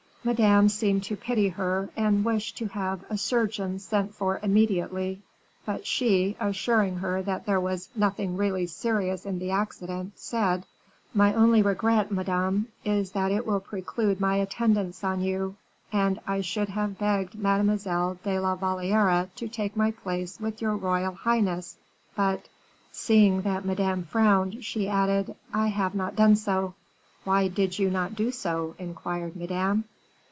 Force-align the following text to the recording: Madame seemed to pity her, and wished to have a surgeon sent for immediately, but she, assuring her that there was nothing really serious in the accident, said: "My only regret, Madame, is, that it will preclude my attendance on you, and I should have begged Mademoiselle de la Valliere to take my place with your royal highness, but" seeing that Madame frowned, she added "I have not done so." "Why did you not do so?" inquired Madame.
Madame 0.23 0.69
seemed 0.69 1.03
to 1.03 1.15
pity 1.17 1.49
her, 1.49 1.89
and 1.97 2.23
wished 2.23 2.55
to 2.55 2.67
have 2.67 3.03
a 3.09 3.17
surgeon 3.17 3.79
sent 3.79 4.13
for 4.13 4.39
immediately, 4.43 5.19
but 5.65 5.83
she, 5.87 6.37
assuring 6.39 6.97
her 6.97 7.23
that 7.23 7.47
there 7.47 7.59
was 7.59 7.89
nothing 7.95 8.37
really 8.37 8.67
serious 8.67 9.25
in 9.25 9.39
the 9.39 9.49
accident, 9.49 10.13
said: 10.15 10.63
"My 11.11 11.33
only 11.33 11.63
regret, 11.63 12.11
Madame, 12.11 12.67
is, 12.85 13.13
that 13.13 13.31
it 13.31 13.47
will 13.47 13.61
preclude 13.61 14.21
my 14.21 14.35
attendance 14.35 15.03
on 15.03 15.21
you, 15.21 15.55
and 15.91 16.19
I 16.27 16.41
should 16.41 16.69
have 16.69 16.99
begged 16.99 17.33
Mademoiselle 17.33 18.19
de 18.23 18.39
la 18.39 18.53
Valliere 18.53 19.27
to 19.37 19.47
take 19.47 19.75
my 19.75 19.89
place 19.89 20.39
with 20.39 20.61
your 20.61 20.75
royal 20.75 21.13
highness, 21.15 21.77
but" 22.15 22.47
seeing 22.91 23.41
that 23.41 23.65
Madame 23.65 24.03
frowned, 24.03 24.63
she 24.63 24.87
added 24.87 25.35
"I 25.51 25.69
have 25.69 25.95
not 25.95 26.15
done 26.15 26.35
so." 26.35 26.75
"Why 27.23 27.47
did 27.47 27.79
you 27.79 27.89
not 27.89 28.13
do 28.13 28.31
so?" 28.31 28.75
inquired 28.77 29.35
Madame. 29.35 29.85